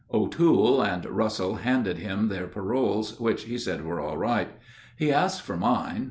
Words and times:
O'Toole 0.11 0.81
and 0.81 1.05
Russell 1.05 1.57
handed 1.57 1.99
him 1.99 2.29
their 2.29 2.47
paroles, 2.47 3.19
which 3.19 3.43
he 3.43 3.55
said 3.59 3.85
were 3.85 3.99
all 3.99 4.17
right. 4.17 4.49
He 4.97 5.13
asked 5.13 5.43
for 5.43 5.55
mine. 5.55 5.99